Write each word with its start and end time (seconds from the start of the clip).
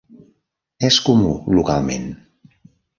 És 0.89 0.97
comú 1.11 1.37
localment. 1.59 2.13